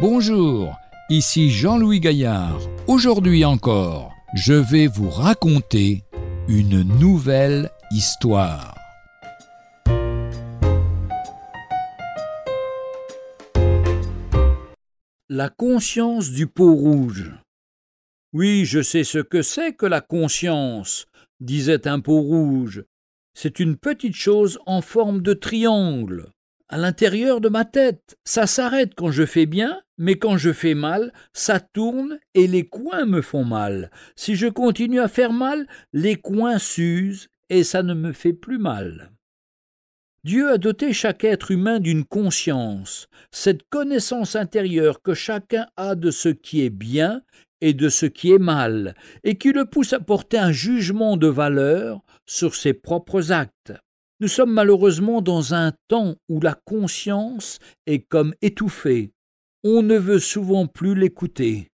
Bonjour, 0.00 0.78
ici 1.10 1.50
Jean-Louis 1.50 2.00
Gaillard. 2.00 2.58
Aujourd'hui 2.86 3.44
encore, 3.44 4.14
je 4.32 4.54
vais 4.54 4.86
vous 4.86 5.10
raconter 5.10 6.04
une 6.48 6.80
nouvelle 6.98 7.68
histoire. 7.90 8.74
La 15.28 15.50
conscience 15.50 16.30
du 16.30 16.46
pot 16.46 16.74
rouge. 16.74 17.34
Oui, 18.32 18.64
je 18.64 18.80
sais 18.80 19.04
ce 19.04 19.18
que 19.18 19.42
c'est 19.42 19.74
que 19.74 19.84
la 19.84 20.00
conscience, 20.00 21.08
disait 21.40 21.86
un 21.86 22.00
pot 22.00 22.22
rouge. 22.22 22.84
C'est 23.34 23.60
une 23.60 23.76
petite 23.76 24.16
chose 24.16 24.58
en 24.64 24.80
forme 24.80 25.20
de 25.20 25.34
triangle 25.34 26.30
à 26.70 26.78
l'intérieur 26.78 27.40
de 27.40 27.48
ma 27.48 27.64
tête. 27.64 28.16
Ça 28.24 28.46
s'arrête 28.46 28.92
quand 28.96 29.10
je 29.10 29.26
fais 29.26 29.46
bien, 29.46 29.80
mais 29.98 30.16
quand 30.16 30.38
je 30.38 30.52
fais 30.52 30.74
mal, 30.74 31.12
ça 31.34 31.60
tourne 31.60 32.18
et 32.34 32.46
les 32.46 32.66
coins 32.66 33.04
me 33.04 33.20
font 33.20 33.44
mal. 33.44 33.90
Si 34.16 34.36
je 34.36 34.46
continue 34.46 35.00
à 35.00 35.08
faire 35.08 35.32
mal, 35.32 35.66
les 35.92 36.14
coins 36.14 36.58
s'usent 36.58 37.28
et 37.50 37.64
ça 37.64 37.82
ne 37.82 37.92
me 37.92 38.12
fait 38.12 38.32
plus 38.32 38.58
mal. 38.58 39.10
Dieu 40.22 40.50
a 40.50 40.58
doté 40.58 40.92
chaque 40.92 41.24
être 41.24 41.50
humain 41.50 41.80
d'une 41.80 42.04
conscience, 42.04 43.08
cette 43.32 43.62
connaissance 43.68 44.36
intérieure 44.36 45.02
que 45.02 45.14
chacun 45.14 45.66
a 45.76 45.94
de 45.94 46.10
ce 46.10 46.28
qui 46.28 46.62
est 46.62 46.70
bien 46.70 47.22
et 47.60 47.72
de 47.74 47.88
ce 47.88 48.06
qui 48.06 48.32
est 48.32 48.38
mal, 48.38 48.94
et 49.24 49.36
qui 49.36 49.52
le 49.52 49.64
pousse 49.64 49.92
à 49.92 50.00
porter 50.00 50.38
un 50.38 50.52
jugement 50.52 51.16
de 51.16 51.26
valeur 51.26 52.00
sur 52.26 52.54
ses 52.54 52.74
propres 52.74 53.32
actes. 53.32 53.72
Nous 54.20 54.28
sommes 54.28 54.52
malheureusement 54.52 55.22
dans 55.22 55.54
un 55.54 55.72
temps 55.88 56.16
où 56.28 56.40
la 56.42 56.52
conscience 56.52 57.58
est 57.86 58.00
comme 58.00 58.34
étouffée. 58.42 59.12
On 59.64 59.82
ne 59.82 59.96
veut 59.96 60.18
souvent 60.18 60.66
plus 60.66 60.94
l'écouter. 60.94 61.68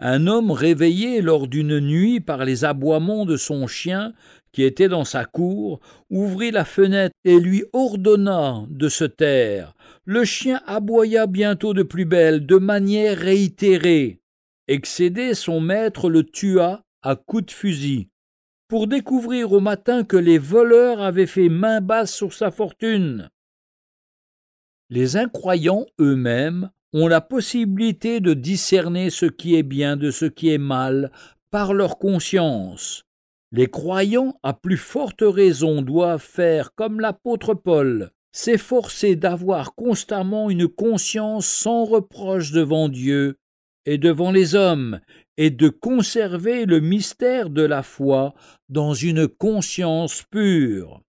Un 0.00 0.26
homme 0.26 0.50
réveillé 0.50 1.22
lors 1.22 1.46
d'une 1.46 1.78
nuit 1.78 2.18
par 2.18 2.44
les 2.44 2.64
aboiements 2.64 3.26
de 3.26 3.36
son 3.36 3.68
chien, 3.68 4.12
qui 4.50 4.64
était 4.64 4.88
dans 4.88 5.04
sa 5.04 5.24
cour, 5.24 5.78
ouvrit 6.10 6.50
la 6.50 6.64
fenêtre 6.64 7.14
et 7.24 7.38
lui 7.38 7.62
ordonna 7.72 8.64
de 8.68 8.88
se 8.88 9.04
taire. 9.04 9.74
Le 10.04 10.24
chien 10.24 10.60
aboya 10.66 11.28
bientôt 11.28 11.74
de 11.74 11.84
plus 11.84 12.06
belle, 12.06 12.44
de 12.44 12.56
manière 12.56 13.16
réitérée. 13.16 14.18
Excédé, 14.66 15.34
son 15.34 15.60
maître 15.60 16.10
le 16.10 16.24
tua 16.24 16.82
à 17.02 17.14
coups 17.14 17.46
de 17.46 17.50
fusil 17.52 18.08
pour 18.72 18.86
découvrir 18.86 19.52
au 19.52 19.60
matin 19.60 20.02
que 20.02 20.16
les 20.16 20.38
voleurs 20.38 21.02
avaient 21.02 21.26
fait 21.26 21.50
main 21.50 21.82
basse 21.82 22.10
sur 22.10 22.32
sa 22.32 22.50
fortune. 22.50 23.28
Les 24.88 25.18
incroyants 25.18 25.84
eux-mêmes 26.00 26.70
ont 26.94 27.06
la 27.06 27.20
possibilité 27.20 28.20
de 28.20 28.32
discerner 28.32 29.10
ce 29.10 29.26
qui 29.26 29.56
est 29.56 29.62
bien 29.62 29.98
de 29.98 30.10
ce 30.10 30.24
qui 30.24 30.48
est 30.48 30.56
mal 30.56 31.12
par 31.50 31.74
leur 31.74 31.98
conscience. 31.98 33.04
Les 33.50 33.66
croyants, 33.66 34.38
à 34.42 34.54
plus 34.54 34.78
forte 34.78 35.20
raison, 35.20 35.82
doivent 35.82 36.24
faire 36.24 36.74
comme 36.74 36.98
l'apôtre 36.98 37.52
Paul, 37.52 38.10
s'efforcer 38.32 39.16
d'avoir 39.16 39.74
constamment 39.74 40.48
une 40.48 40.66
conscience 40.66 41.46
sans 41.46 41.84
reproche 41.84 42.52
devant 42.52 42.88
Dieu 42.88 43.36
et 43.86 43.98
devant 43.98 44.30
les 44.30 44.54
hommes, 44.54 45.00
et 45.36 45.50
de 45.50 45.68
conserver 45.68 46.66
le 46.66 46.80
mystère 46.80 47.50
de 47.50 47.62
la 47.62 47.82
foi 47.82 48.34
dans 48.68 48.94
une 48.94 49.28
conscience 49.28 50.22
pure. 50.30 51.02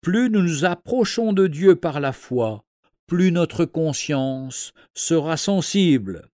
Plus 0.00 0.30
nous 0.30 0.42
nous 0.42 0.64
approchons 0.64 1.32
de 1.32 1.46
Dieu 1.46 1.76
par 1.76 2.00
la 2.00 2.12
foi, 2.12 2.64
plus 3.06 3.30
notre 3.30 3.64
conscience 3.64 4.72
sera 4.94 5.36
sensible. 5.36 6.28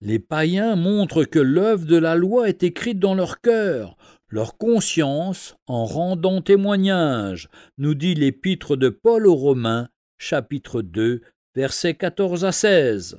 Les 0.00 0.18
païens 0.18 0.76
montrent 0.76 1.24
que 1.24 1.38
l'œuvre 1.38 1.86
de 1.86 1.96
la 1.96 2.14
loi 2.14 2.48
est 2.48 2.62
écrite 2.62 2.98
dans 2.98 3.14
leur 3.14 3.40
cœur, 3.40 3.96
leur 4.28 4.58
conscience 4.58 5.56
en 5.66 5.86
rendant 5.86 6.42
témoignage, 6.42 7.48
nous 7.78 7.94
dit 7.94 8.14
l'épître 8.14 8.76
de 8.76 8.90
Paul 8.90 9.26
aux 9.26 9.34
Romains, 9.34 9.88
chapitre 10.18 10.82
2, 10.82 11.22
versets 11.54 11.94
14 11.94 12.44
à 12.44 12.52
16. 12.52 13.18